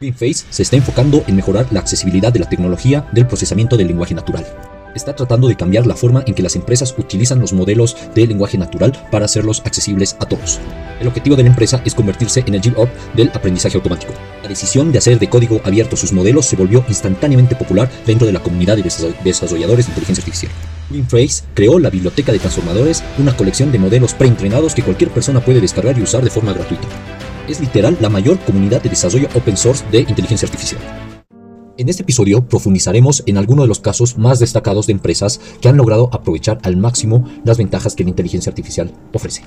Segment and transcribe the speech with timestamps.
[0.00, 4.14] Face se está enfocando en mejorar la accesibilidad de la tecnología del procesamiento del lenguaje
[4.14, 4.46] natural.
[4.94, 8.56] Está tratando de cambiar la forma en que las empresas utilizan los modelos de lenguaje
[8.56, 10.58] natural para hacerlos accesibles a todos.
[11.02, 14.14] El objetivo de la empresa es convertirse en el GitHub del aprendizaje automático.
[14.42, 18.32] La decisión de hacer de código abierto sus modelos se volvió instantáneamente popular dentro de
[18.32, 20.52] la comunidad de desarrolladores de inteligencia artificial.
[21.08, 25.60] Face creó la biblioteca de transformadores, una colección de modelos preentrenados que cualquier persona puede
[25.60, 26.88] descargar y usar de forma gratuita
[27.50, 31.09] es literal la mayor comunidad de desarrollo open source de inteligencia artificial.
[31.80, 35.78] En este episodio profundizaremos en algunos de los casos más destacados de empresas que han
[35.78, 39.44] logrado aprovechar al máximo las ventajas que la inteligencia artificial ofrece.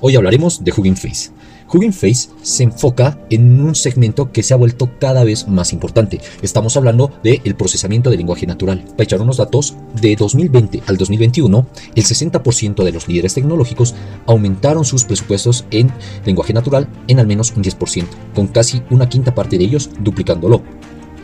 [0.00, 1.30] Hoy hablaremos de Hugging Face.
[1.72, 6.20] Hugging Face se enfoca en un segmento que se ha vuelto cada vez más importante.
[6.42, 8.82] Estamos hablando del procesamiento del lenguaje natural.
[8.82, 13.94] Para echar unos datos, de 2020 al 2021, el 60% de los líderes tecnológicos
[14.26, 15.92] aumentaron sus presupuestos en
[16.24, 20.79] lenguaje natural en al menos un 10%, con casi una quinta parte de ellos duplicándolo.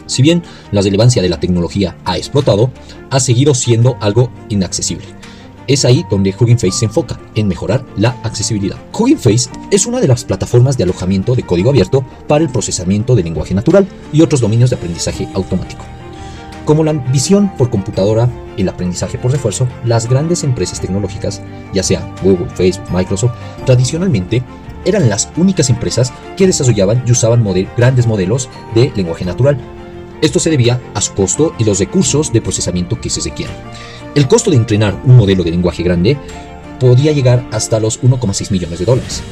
[0.07, 0.43] Si bien
[0.73, 2.71] la relevancia de la tecnología ha explotado,
[3.11, 5.07] ha seguido siendo algo inaccesible.
[5.67, 8.77] Es ahí donde Hugging Face se enfoca, en mejorar la accesibilidad.
[8.93, 13.17] Hugging Face es una de las plataformas de alojamiento de código abierto para el procesamiento
[13.17, 15.85] de lenguaje natural y otros dominios de aprendizaje automático.
[16.65, 22.15] Como la visión por computadora, el aprendizaje por refuerzo, las grandes empresas tecnológicas, ya sea
[22.23, 23.33] Google, Facebook, Microsoft,
[23.65, 24.43] tradicionalmente
[24.85, 27.45] eran las únicas empresas que desarrollaban y usaban
[27.77, 29.59] grandes modelos de lenguaje natural.
[30.23, 33.57] Esto se debía a su costo y los recursos de procesamiento que se requieren.
[34.15, 36.17] El costo de entrenar un modelo de lenguaje grande
[36.81, 39.23] podía llegar hasta los 1,6 millones de dólares.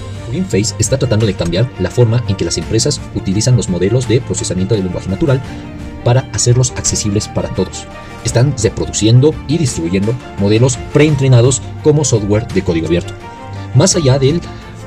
[0.49, 4.21] Face está tratando de cambiar la forma en que las empresas utilizan los modelos de
[4.21, 5.41] procesamiento del lenguaje natural
[6.03, 7.87] para hacerlos accesibles para todos.
[8.25, 13.15] Están reproduciendo y distribuyendo modelos preentrenados como software de código abierto.
[13.75, 14.41] Más allá del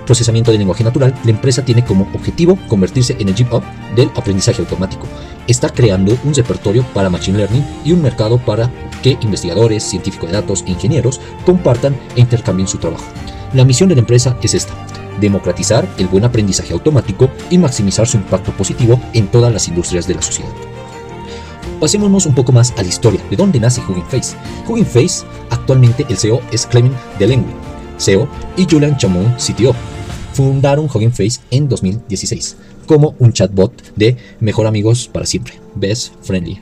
[0.07, 3.61] procesamiento del lenguaje natural, la empresa tiene como objetivo convertirse en el GitHub
[3.95, 5.05] del aprendizaje automático.
[5.45, 8.71] Está creando un repertorio para Machine Learning y un mercado para
[9.03, 13.05] que investigadores, científicos de datos e ingenieros compartan e intercambien su trabajo.
[13.53, 14.73] La misión de la empresa es esta,
[15.21, 20.15] democratizar el buen aprendizaje automático y maximizar su impacto positivo en todas las industrias de
[20.15, 20.51] la sociedad.
[21.79, 24.35] Pasémonos un poco más a la historia de dónde nace Hugging Face.
[24.67, 27.53] Hugging Face, actualmente el CEO es Clement Delengue,
[27.97, 29.75] CEO, y Julian Chamon, CTO.
[30.37, 36.61] Fundaron Hugging Face en 2016 como un chatbot de mejor amigos para siempre, best friendly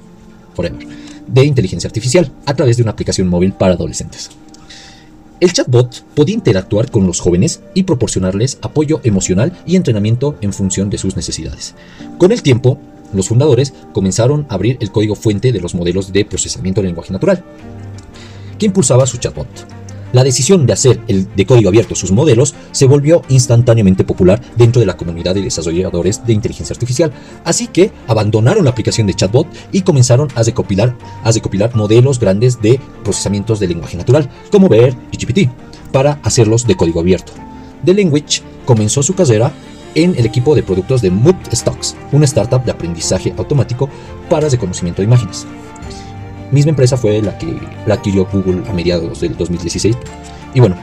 [0.53, 0.87] forever
[1.27, 4.29] de inteligencia artificial a través de una aplicación móvil para adolescentes.
[5.41, 10.89] El chatbot podía interactuar con los jóvenes y proporcionarles apoyo emocional y entrenamiento en función
[10.89, 11.75] de sus necesidades.
[12.17, 12.79] Con el tiempo,
[13.11, 17.11] los fundadores comenzaron a abrir el código fuente de los modelos de procesamiento del lenguaje
[17.11, 17.43] natural,
[18.57, 19.84] que impulsaba su chatbot.
[20.13, 24.79] La decisión de hacer el de código abierto sus modelos se volvió instantáneamente popular dentro
[24.79, 27.11] de la comunidad de desarrolladores de inteligencia artificial,
[27.43, 32.79] así que abandonaron la aplicación de chatbot y comenzaron a recopilar, a modelos grandes de
[33.03, 35.51] procesamientos de lenguaje natural, como ver y GPT,
[35.91, 37.33] para hacerlos de código abierto.
[37.83, 39.51] The Language comenzó su carrera
[39.95, 43.89] en el equipo de productos de Mood Stocks, una startup de aprendizaje automático
[44.29, 45.45] para reconocimiento de imágenes
[46.51, 49.97] misma empresa fue la que la adquirió Google a mediados del 2016.
[50.53, 50.75] Y bueno,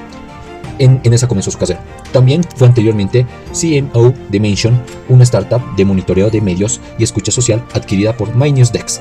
[0.79, 1.81] en, esa comenzó su carrera.
[2.13, 7.65] También fue anteriormente CMO de Mention, una startup de monitoreo de medios y escucha social
[7.73, 9.01] adquirida por MyNewsDex.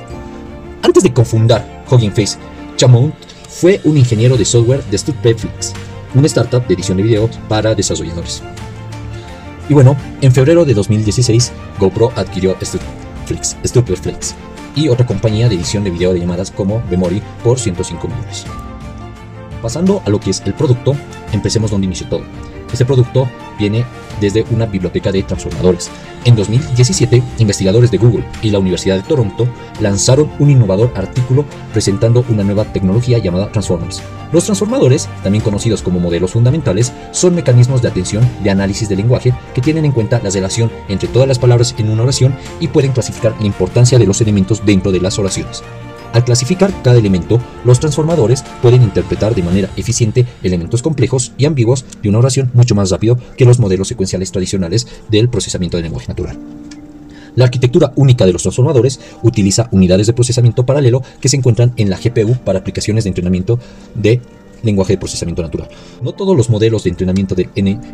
[0.81, 2.37] Antes de confundar Hugging Face,
[2.77, 3.13] Chamount
[3.49, 5.73] fue un ingeniero de software de Stupeflix,
[6.15, 8.41] una startup de edición de video para desarrolladores.
[9.69, 12.55] Y bueno, en febrero de 2016, GoPro adquirió
[13.65, 14.35] Stupeflix
[14.75, 18.45] y otra compañía de edición de video de llamadas como Memory por 105 millones.
[19.61, 20.95] Pasando a lo que es el producto,
[21.31, 22.23] empecemos donde inició todo.
[22.71, 23.27] Este producto
[23.57, 23.85] viene
[24.19, 25.89] desde una biblioteca de transformadores.
[26.25, 29.47] En 2017, investigadores de Google y la Universidad de Toronto
[29.79, 34.01] lanzaron un innovador artículo presentando una nueva tecnología llamada Transformers.
[34.31, 39.33] Los transformadores, también conocidos como modelos fundamentales, son mecanismos de atención de análisis del lenguaje
[39.53, 42.93] que tienen en cuenta la relación entre todas las palabras en una oración y pueden
[42.93, 45.63] clasificar la importancia de los elementos dentro de las oraciones.
[46.13, 51.85] Al clasificar cada elemento, los transformadores pueden interpretar de manera eficiente elementos complejos y ambiguos
[52.01, 56.09] de una oración mucho más rápido que los modelos secuenciales tradicionales del procesamiento de lenguaje
[56.09, 56.37] natural.
[57.35, 61.89] La arquitectura única de los transformadores utiliza unidades de procesamiento paralelo que se encuentran en
[61.89, 63.57] la GPU para aplicaciones de entrenamiento
[63.95, 64.19] de
[64.63, 65.69] lenguaje de procesamiento natural.
[66.01, 67.49] No todos los modelos de entrenamiento de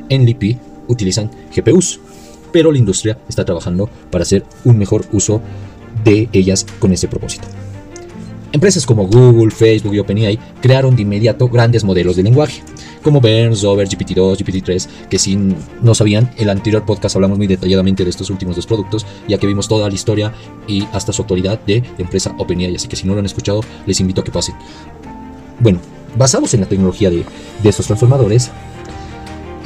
[0.10, 2.00] NLP utilizan GPUs,
[2.52, 5.40] pero la industria está trabajando para hacer un mejor uso
[6.04, 7.48] de ellas con ese propósito.
[8.54, 12.62] Empresas como Google, Facebook y OpenAI crearon de inmediato grandes modelos de lenguaje.
[13.04, 15.38] como Burns, Over, GPT-2, GPT-3, que si
[15.82, 19.48] no sabían, el anterior podcast hablamos muy detalladamente de estos últimos dos productos, ya que
[19.48, 20.34] vimos toda la historia
[20.68, 24.00] y hasta su autoridad de empresa OpenAI, así que si no lo han escuchado, les
[24.00, 24.56] invito a que pasen.
[25.60, 25.80] Bueno,
[26.18, 27.24] basados en la tecnología de,
[27.64, 28.52] de estos transformadores,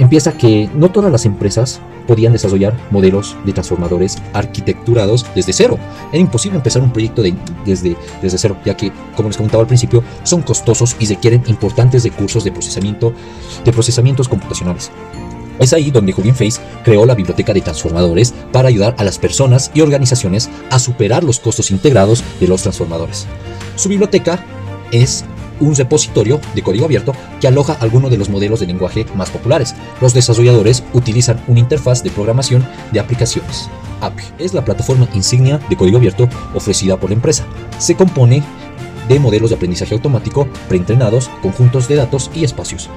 [0.03, 5.77] empieza que no todas las empresas podían desarrollar modelos de transformadores arquitecturados desde cero.
[6.09, 7.21] Era imposible empezar un proyecto
[7.65, 12.03] desde, desde cero, ya que, como les comentaba al principio, son costosos y requieren importantes
[12.03, 13.13] recursos de procesamiento
[13.63, 14.91] de procesamientos computacionales.
[15.59, 19.69] Es ahí donde Hugging Face creó la biblioteca de transformadores para ayudar a las personas
[19.75, 23.27] y organizaciones a superar los costos integrados de los transformadores.
[23.75, 24.43] Su biblioteca
[24.91, 25.23] es
[25.61, 29.75] un repositorio de código abierto que aloja algunos de los modelos de lenguaje más populares.
[30.01, 33.69] Los desarrolladores utilizan una interfaz de programación de aplicaciones.
[34.01, 37.45] API es la plataforma insignia de código abierto ofrecida por la empresa.
[37.77, 38.43] Se compone
[39.07, 42.89] de modelos de aprendizaje automático preentrenados, conjuntos de datos y espacios.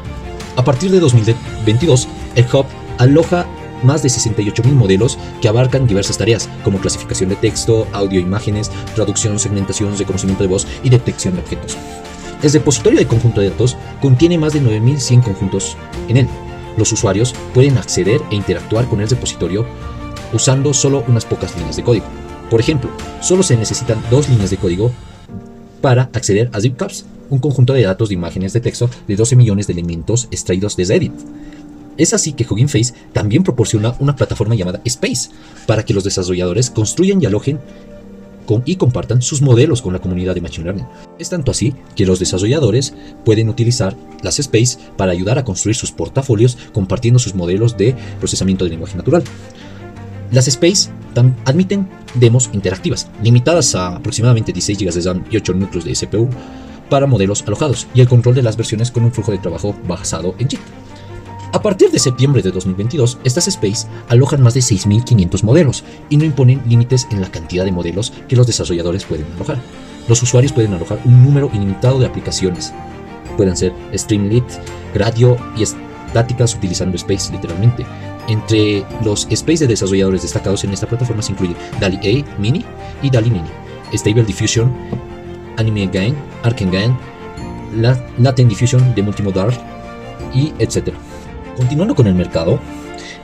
[0.57, 2.67] A partir de 2022, el Hub
[2.99, 3.47] aloja
[3.83, 9.39] más de 68.000 modelos que abarcan diversas tareas, como clasificación de texto, audio, imágenes, traducción,
[9.39, 11.77] segmentación, reconocimiento de voz y detección de objetos.
[12.43, 15.77] El repositorio de conjunto de datos contiene más de 9.100 conjuntos
[16.09, 16.29] en él.
[16.77, 19.67] Los usuarios pueden acceder e interactuar con el repositorio
[20.33, 22.07] usando solo unas pocas líneas de código.
[22.51, 22.91] Por ejemplo,
[23.21, 24.91] solo se necesitan dos líneas de código
[25.81, 29.67] para acceder a Zipcars, un conjunto de datos de imágenes de texto de 12 millones
[29.67, 31.13] de elementos extraídos de Reddit.
[31.97, 35.31] Es así que Hugging Face también proporciona una plataforma llamada Space
[35.67, 37.61] para que los desarrolladores construyan y alojen
[38.65, 40.87] y compartan sus modelos con la comunidad de Machine Learning.
[41.19, 42.95] Es tanto así que los desarrolladores
[43.25, 48.65] pueden utilizar las Space para ayudar a construir sus portafolios compartiendo sus modelos de procesamiento
[48.65, 49.23] de lenguaje natural.
[50.31, 50.91] Las Space
[51.45, 56.29] admiten demos interactivas, limitadas a aproximadamente 16 GB de RAM y 8 núcleos de CPU
[56.91, 60.35] para modelos alojados, y el control de las versiones con un flujo de trabajo basado
[60.39, 60.61] en chip.
[61.55, 66.25] A partir de septiembre de 2022, estas Space alojan más de 6.500 modelos y no
[66.25, 69.59] imponen límites en la cantidad de modelos que los desarrolladores pueden alojar.
[70.09, 72.75] Los usuarios pueden alojar un número ilimitado de aplicaciones.
[73.37, 74.43] Pueden ser Streamlit,
[74.97, 77.87] Radio y estáticas utilizando Space literalmente.
[78.27, 82.65] Entre los Space de desarrolladores destacados en esta plataforma se incluye DALI A Mini
[83.01, 83.51] y DALI Mini,
[83.93, 84.75] Stable Diffusion,
[85.57, 86.73] Anime Game, Arken
[88.19, 89.53] Latent Diffusion de Multimodal
[90.35, 90.93] y etc.
[91.57, 92.59] Continuando con el mercado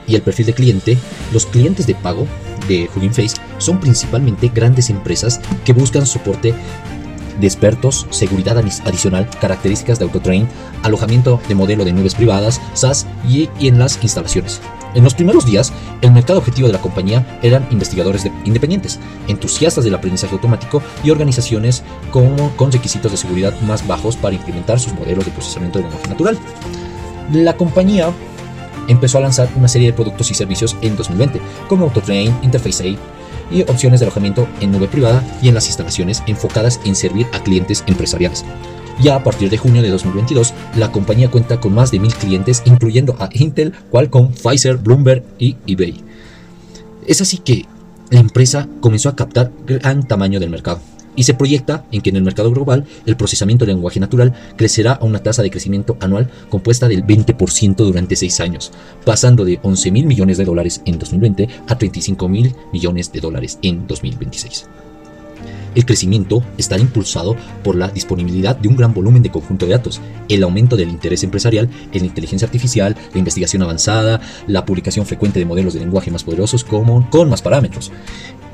[0.07, 0.97] y el perfil de cliente,
[1.31, 2.27] los clientes de pago
[2.67, 6.53] de Hugging Face son principalmente grandes empresas que buscan soporte
[7.39, 10.47] de expertos, seguridad adicional, características de autotrain,
[10.83, 14.61] alojamiento de modelo de nubes privadas, SaaS y, en las instalaciones.
[14.93, 19.95] En los primeros días, el mercado objetivo de la compañía eran investigadores independientes, entusiastas del
[19.95, 25.31] aprendizaje automático y organizaciones con requisitos de seguridad más bajos para implementar sus modelos de
[25.31, 26.37] procesamiento de lenguaje natural.
[27.31, 28.11] La compañía
[28.87, 33.53] empezó a lanzar una serie de productos y servicios en 2020, como AutoTrain, Interface A
[33.53, 37.43] y opciones de alojamiento en nube privada y en las instalaciones enfocadas en servir a
[37.43, 38.45] clientes empresariales.
[39.01, 42.61] Ya a partir de junio de 2022, la compañía cuenta con más de mil clientes,
[42.65, 46.03] incluyendo a Intel, Qualcomm, Pfizer, Bloomberg y eBay.
[47.07, 47.65] Es así que
[48.09, 50.81] la empresa comenzó a captar gran tamaño del mercado
[51.15, 54.93] y se proyecta en que en el mercado global el procesamiento del lenguaje natural crecerá
[54.93, 58.71] a una tasa de crecimiento anual compuesta del 20% durante 6 años,
[59.05, 63.59] pasando de 11 mil millones de dólares en 2020 a 35 mil millones de dólares
[63.61, 64.67] en 2026.
[65.73, 70.01] El crecimiento está impulsado por la disponibilidad de un gran volumen de conjunto de datos,
[70.27, 75.39] el aumento del interés empresarial en la inteligencia artificial, la investigación avanzada, la publicación frecuente
[75.39, 77.91] de modelos de lenguaje más poderosos con más parámetros.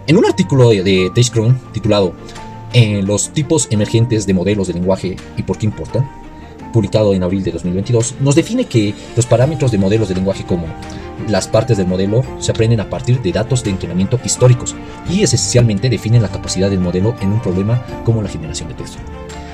[0.05, 1.12] En un artículo de, de
[1.74, 2.13] titulado
[2.74, 6.09] en los tipos emergentes de modelos de lenguaje y por qué importan,
[6.74, 10.67] publicado en abril de 2022, nos define que los parámetros de modelos de lenguaje como
[11.27, 14.75] las partes del modelo se aprenden a partir de datos de entrenamiento históricos
[15.09, 19.00] y esencialmente definen la capacidad del modelo en un problema como la generación de texto.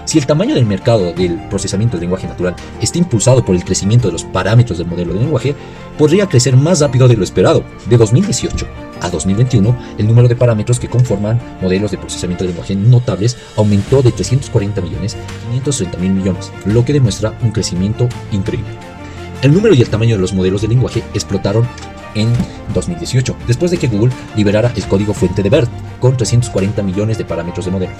[0.05, 4.07] Si el tamaño del mercado del procesamiento del lenguaje natural está impulsado por el crecimiento
[4.07, 5.55] de los parámetros del modelo de lenguaje,
[5.97, 7.63] podría crecer más rápido de lo esperado.
[7.85, 8.67] De 2018
[9.01, 14.01] a 2021, el número de parámetros que conforman modelos de procesamiento de lenguaje notables aumentó
[14.01, 18.71] de 340 millones a 530 mil millones, lo que demuestra un crecimiento increíble.
[19.41, 21.67] El número y el tamaño de los modelos de lenguaje explotaron
[22.15, 22.31] en
[22.73, 25.69] 2018, después de que Google liberara el código fuente de BERT
[25.99, 27.93] con 340 millones de parámetros de modelo.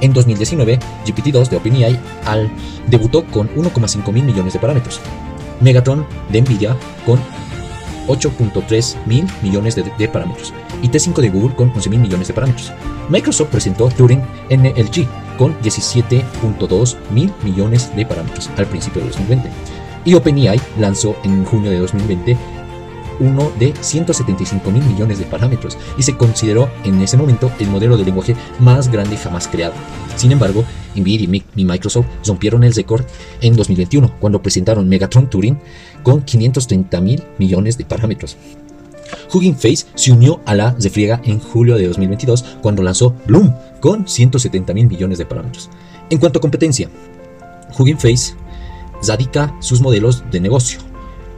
[0.00, 2.50] En 2019, GPT-2 de OpenAI al
[2.88, 5.00] debutó con 1,5 mil millones de parámetros.
[5.60, 7.18] Megatron de Nvidia con
[8.08, 12.72] 8.3 mil millones de, parámetros y T5 de Google con 11 mil millones de parámetros.
[13.08, 15.06] Microsoft presentó Turing NLG
[15.38, 19.50] con 17.2 mil millones de parámetros al principio de 2020.
[20.04, 22.36] Y OpenAI lanzó en junio de 2020
[23.20, 27.96] uno de 175 mil millones de parámetros y se consideró en ese momento el modelo
[27.96, 29.74] de lenguaje más grande jamás creado.
[30.16, 33.04] Sin embargo, Nvidia y Microsoft rompieron el récord
[33.40, 35.58] en 2021 cuando presentaron Megatron Turing
[36.02, 38.36] con 530 mil millones de parámetros.
[39.32, 44.06] Hugging Face se unió a la refriega en julio de 2022 cuando lanzó Bloom con
[44.06, 45.70] 170 mil millones de parámetros.
[46.10, 46.88] En cuanto a competencia,
[47.78, 48.34] Hugging Face
[49.06, 50.83] radica sus modelos de negocio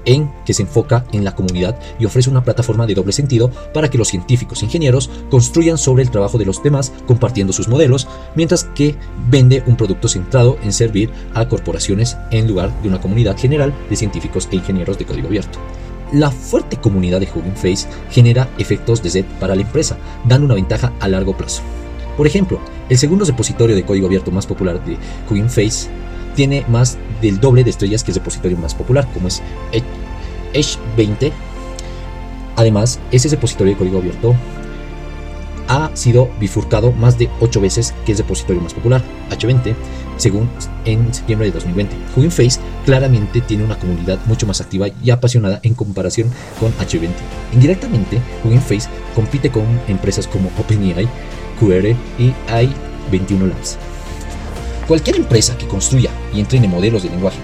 [0.07, 3.91] en que se enfoca en la comunidad y ofrece una plataforma de doble sentido para
[3.91, 8.09] que los científicos e ingenieros construyan sobre el trabajo de los demás compartiendo sus modelos,
[8.35, 8.95] mientras que
[9.29, 13.97] vende un producto centrado en servir a corporaciones en lugar de una comunidad general de
[13.97, 15.59] científicos e ingenieros de código abierto.
[16.13, 20.55] La fuerte comunidad de Hugging Face genera efectos de Z para la empresa, dando una
[20.55, 21.63] ventaja a largo plazo.
[22.17, 24.97] Por ejemplo, el segundo repositorio de código abierto más popular de
[25.29, 25.89] Hugging Face
[26.37, 29.43] tiene más del doble de estrellas que el repositorio más popular, como es
[30.53, 31.33] Edge 20.
[32.55, 34.37] Además, ese repositorio de código abierto
[35.69, 39.75] ha sido bifurcado más de 8 veces que el repositorio más popular, H20,
[40.17, 40.49] según
[40.85, 41.97] en septiembre de 2020.
[42.15, 47.11] Hugging Face claramente tiene una comunidad mucho más activa y apasionada en comparación con H20.
[47.53, 51.09] Indirectamente, Hugging Face compite con empresas como OpenAI,
[51.59, 51.89] QR
[52.19, 53.79] y i21 Labs.
[54.87, 57.39] Cualquier empresa que construya y entrene modelos de lenguaje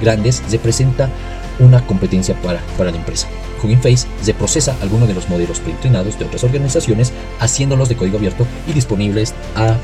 [0.00, 1.10] grandes representa
[1.58, 3.26] una competencia para, para la empresa.
[3.62, 8.46] Hugging Face reprocesa algunos de los modelos preentrenados de otras organizaciones, haciéndolos de código abierto
[8.68, 9.34] y disponibles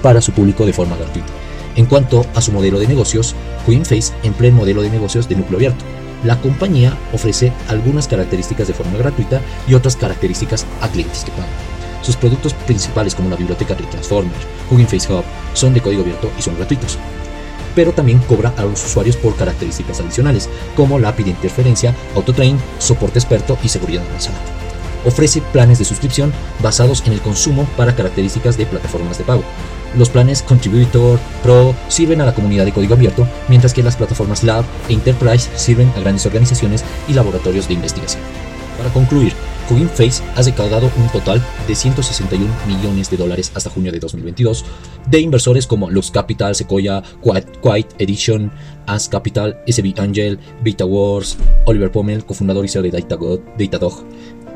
[0.02, 1.28] para su público de forma gratuita.
[1.74, 3.34] En cuanto a su modelo de negocios,
[3.66, 5.84] Hugging Face emplea el modelo de negocios de núcleo abierto.
[6.22, 11.48] La compañía ofrece algunas características de forma gratuita y otras características a clientes que pagan.
[12.02, 14.32] Sus productos principales como la biblioteca de Transformer,
[14.70, 16.98] Hugging Face Hub, son de código abierto y son gratuitos.
[17.74, 23.58] Pero también cobra a los usuarios por características adicionales, como la interferencia, autotrain, soporte experto
[23.62, 24.38] y seguridad avanzada.
[25.04, 29.44] Ofrece planes de suscripción basados en el consumo para características de plataformas de pago.
[29.96, 34.42] Los planes Contributor Pro sirven a la comunidad de código abierto, mientras que las plataformas
[34.42, 38.22] Lab e Enterprise sirven a grandes organizaciones y laboratorios de investigación.
[38.78, 39.34] Para concluir,
[39.70, 44.64] Hugging Face ha recaudado un total de 161 millones de dólares hasta junio de 2022
[45.08, 48.52] de inversores como Lux Capital, Sequoia, Quiet Edition,
[48.86, 54.04] As Capital, SB Angel, Beta Wars, Oliver Pommel, cofundador y CEO de Datadog.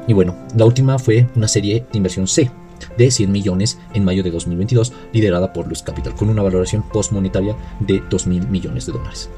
[0.07, 2.51] Y bueno, la última fue una serie de inversión C
[2.97, 7.57] de 100 millones en mayo de 2022, liderada por Lux Capital, con una valoración postmonetaria
[7.81, 9.31] de 2 mil millones de dólares.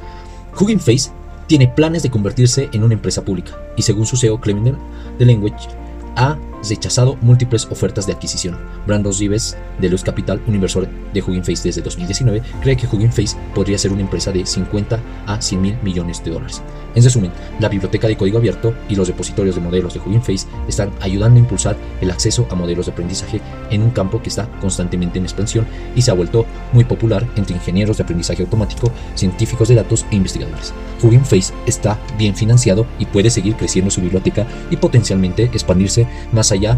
[0.58, 1.10] Hugging Face
[1.50, 4.78] tiene planes de convertirse en una empresa pública y según su CEO Clement
[5.18, 5.68] de Language
[6.14, 6.38] ha
[6.68, 8.56] rechazado múltiples ofertas de adquisición.
[8.86, 13.10] Brandon Rives, de Luz Capital, un inversor de Hugging Face desde 2019, cree que Hugging
[13.10, 16.62] Face podría ser una empresa de 50 a 100 mil millones de dólares.
[16.94, 17.30] En resumen,
[17.60, 21.36] la biblioteca de código abierto y los repositorios de modelos de Hugging Face están ayudando
[21.36, 25.24] a impulsar el acceso a modelos de aprendizaje en un campo que está constantemente en
[25.24, 30.04] expansión y se ha vuelto muy popular entre ingenieros de aprendizaje automático, científicos de datos
[30.10, 30.74] e investigadores.
[31.02, 36.50] Hugging Face está bien financiado y puede seguir creciendo su biblioteca y potencialmente expandirse más
[36.50, 36.76] allá,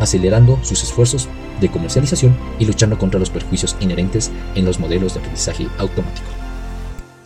[0.00, 1.28] acelerando sus esfuerzos
[1.60, 6.37] de comercialización y luchando contra los perjuicios inherentes en los modelos de aprendizaje automático.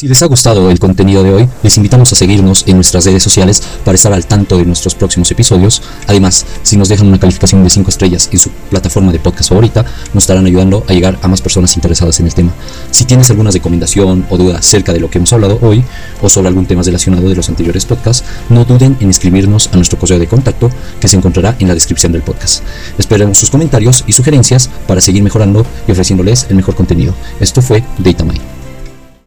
[0.02, 3.22] Si les ha gustado el contenido de hoy, les invitamos a seguirnos en nuestras redes
[3.22, 5.80] sociales para estar al tanto de nuestros próximos episodios.
[6.08, 9.84] Además, si nos dejan una calificación de 5 estrellas en su plataforma de podcast favorita,
[10.12, 12.52] nos estarán ayudando a llegar a más personas interesadas en el tema.
[12.90, 15.84] Si tienes alguna recomendación o duda acerca de lo que hemos hablado hoy
[16.20, 20.00] o sobre algún tema relacionado de los anteriores podcasts, no duden en escribirnos a nuestro
[20.00, 20.68] correo de contacto
[20.98, 22.64] que se encontrará en la descripción del podcast.
[22.98, 27.14] Esperemos sus comentarios y sugerencias para seguir mejorando y ofreciéndoles el mejor contenido.
[27.38, 28.61] Esto fue DataMind.